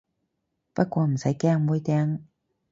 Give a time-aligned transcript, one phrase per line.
[0.73, 2.21] 不過唔使驚，妹釘